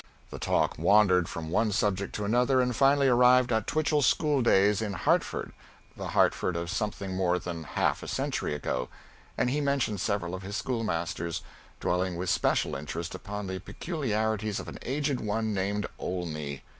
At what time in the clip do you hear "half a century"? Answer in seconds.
7.65-8.55